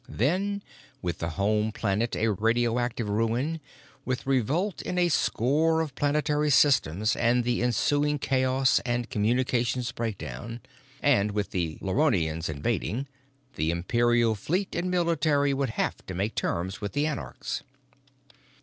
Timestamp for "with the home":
1.03-1.71